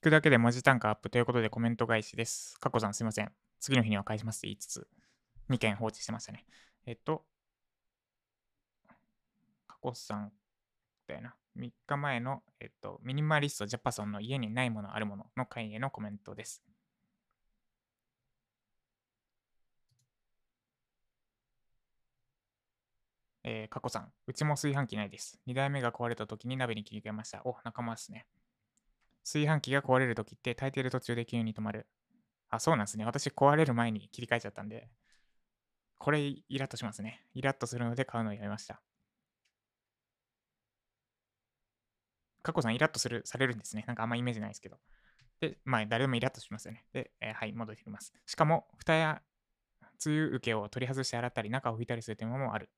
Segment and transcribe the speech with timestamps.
[0.00, 2.58] 聞くだけで文字単価アップということでコメント返しです。
[2.58, 3.30] かっこさんすいません。
[3.60, 4.88] 次の日には返しますって言いつつ、
[5.50, 6.46] 2件放置してましたね。
[6.86, 7.26] えっと、
[9.66, 10.32] かこさん
[11.06, 11.34] だよな。
[11.54, 16.62] 3日前の、えっと、ミニマリストジャパソンの家にないものあるものの回へのコメントです。
[23.44, 25.38] えー、過去さん、うちも炊飯器ないです。
[25.46, 27.42] 2台目が壊れた時に鍋に切り替えました。
[27.44, 28.26] お、仲間ですね。
[29.30, 31.86] 炊飯器が壊れる時って炊いてる途中で急に止まる。
[32.48, 33.04] あ、そうなんですね。
[33.04, 34.88] 私壊れる前に切り替えちゃったんで、
[35.98, 37.24] これイラッとしますね。
[37.34, 38.82] イラッとするので買うのをやめました。
[42.42, 43.84] 過去さんイラッとする、されるんですね。
[43.86, 44.78] なんかあんまイメージないですけど。
[45.40, 46.84] で、まあ誰でもイラッとしますよね。
[46.92, 48.12] で、えー、はい、戻ってきます。
[48.26, 49.22] しかも、蓋や
[49.98, 52.68] つゆ受けを取り外して洗ったり、中を拭いたりする手間もある。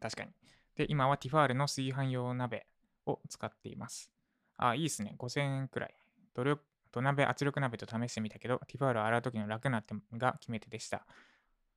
[0.00, 0.32] 確かに。
[0.74, 2.66] で、今はティファールの炊飯用鍋
[3.06, 4.10] を使っています。
[4.58, 5.14] あ、いいっすね。
[5.16, 5.94] 5000円くらい。
[6.34, 11.06] 土力土鍋、圧力鍋と試してみたけど、ティファールを洗う時の楽な手が決め手でした。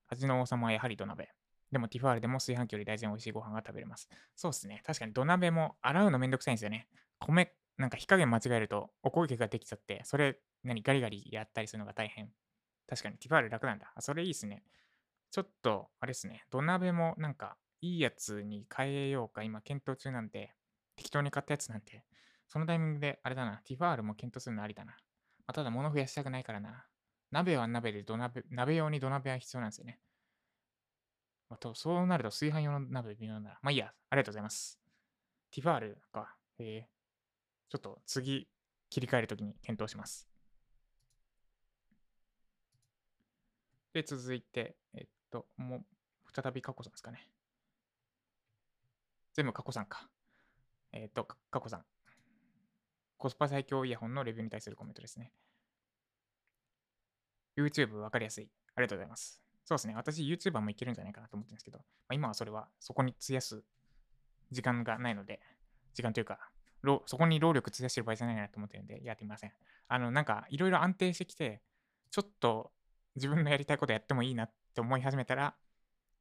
[0.08, 1.30] 味の王様はやはり土鍋。
[1.72, 4.10] でもティファールでも炊飯器より大然美味しいご飯が食べれます。
[4.36, 4.82] そうっすね。
[4.86, 6.88] 確かに土鍋も洗うのめんどくさいんですよね。
[7.20, 12.30] 米、なんか火加減間違えるとおこげができちゃって、それ、何、ガリガリやったりするのが大変。
[12.88, 13.92] 確かにティファール楽なんだ。
[13.96, 14.64] あ、それいいっすね。
[15.32, 16.44] ちょっと、あれっすね。
[16.50, 20.54] 土鍋もなんかいいやつに変えようか、今検討中なんで、
[20.96, 22.04] 適当に買ったやつなんて、
[22.52, 24.92] そのタイミングで、あれだな、ティファールも検討するのありだな。
[24.92, 24.98] ま
[25.48, 26.86] あ、ただ物増やしたくないからな。
[27.32, 30.02] 鍋は鍋で土鍋、鍋用に土鍋は必要なんですよね。
[31.50, 33.60] あ、とそうなると炊飯用の鍋微妙なら。
[33.62, 34.82] まあいいや、ありがとうございます。
[35.50, 36.36] ティファールか。
[36.60, 38.50] えー、ちょっと次
[38.90, 40.28] 切り替えるときに検討します。
[43.94, 45.86] で、続いて、えっと、もう、
[46.36, 47.30] 再び過去さんですかね。
[49.36, 50.10] 全部過去さんか。
[50.92, 51.86] えっ、と、過去さん。
[53.22, 55.32] コスパ最強イヤホンのレビューに対するコメントですね。
[57.56, 58.50] YouTube わかりやすい。
[58.76, 59.40] ありがとうございます。
[59.64, 59.94] そうですね。
[59.96, 63.64] 私 YouTuber もいけるんじゃないかなと思ってるんですけど、まあ、今はそれはそこに費やす
[64.50, 65.40] 時間がないので、
[65.94, 66.40] 時間というか、
[67.06, 69.52] そこに労力費やしてる場合じゃないなと思ってるんで、やってみません。
[69.88, 71.62] あの、なんか、いろいろ安定してきて、
[72.10, 72.72] ちょっと
[73.16, 75.54] 自分のやりたいことやってもいいなって思い始めたら、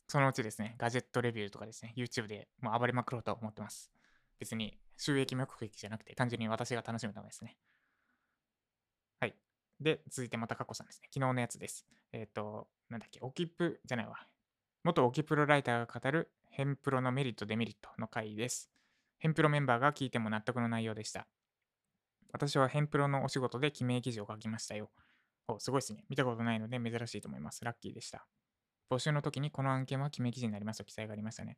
[0.07, 3.91] そのうちですね、ガジェットレビューとかですね、YouTube でもう暴れまくろうと思ってます。
[4.39, 7.57] 別に収益目的じゃなくて、単純に私が楽しむためですね。
[9.19, 9.35] はい。
[9.81, 11.09] で、続いてまた過去さんですね。
[11.13, 11.87] 昨日のやつです。
[12.13, 14.19] えっ、ー、と、なんだっけ、オキプじゃないわ。
[14.85, 18.71] 元オキプロライターが語るヘンプロのメリット、デメリットの回です。
[19.19, 21.27] ヘンプロメンバーが聞いても納得の内容でした。
[22.33, 24.91] 私はヘンプロのお仕事で記名記事を書きましたよ。
[25.49, 26.05] お、すごいですね。
[26.11, 27.65] 見たことないので珍しいと思います。
[27.65, 28.27] ラッキーでした。
[28.91, 31.57] 募集の時にこの案件は記名記事になりますと記載がありましたね。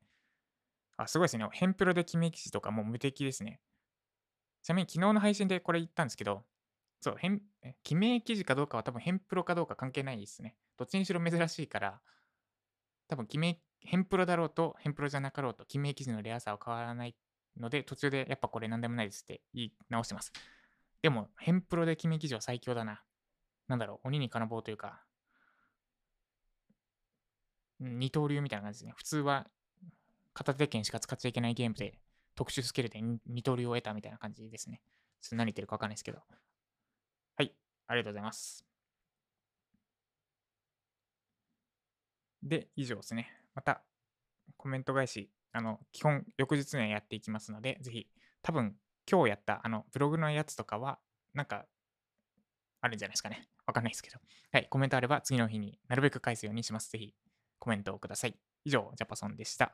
[1.02, 1.48] あ、すごいですね。
[1.52, 3.60] ヘンプロで記名記事とかもう無敵ですね。
[4.62, 6.44] ちなみに昨日の配信でこれ言ったんですけど、
[7.00, 7.42] そう、変、
[7.82, 10.56] 記名記事かどうかは多分ヘンプロかどうか関係ないですね。
[10.76, 12.00] どっちにしろ珍しいから、
[13.08, 17.16] 多分記名、ヘンプロだろうとヘンプロじゃなかろうと記名記事のレアさは変わらない
[17.58, 20.32] ので、途中でやっぱこれ何でもないですって言い直してます。
[21.02, 23.02] でも、ヘンプロで記名記事は最強だな。
[23.66, 25.02] なんだろう、鬼に金棒というか、
[27.80, 28.94] 二刀流みたいな感じですね。
[28.96, 29.48] 普通は
[30.34, 31.98] 片手剣しか使っちゃいけないゲームで
[32.34, 34.80] 特殊スキルで二刀流を得たみたいな感じですね。
[35.32, 36.18] 何言ってるかわかんないですけど。
[37.36, 37.54] はい、
[37.86, 38.64] ありがとうございます。
[42.42, 43.30] で、以上ですね。
[43.54, 43.82] また
[44.56, 48.08] コメント返し、あの、基本翌日にはやっていきますので、ぜひ、
[48.42, 48.76] 多分
[49.10, 50.98] 今日やったあのブログのやつとかは、
[51.34, 51.66] なんか
[52.80, 53.48] あるんじゃないですかね。
[53.66, 54.18] わかんないですけど。
[54.52, 56.90] はい、コメントあれば次の日になるべく返すようにします。
[56.90, 57.14] ぜひ
[57.58, 58.36] コメントをください。
[58.64, 59.72] 以上、ジャパソンでした。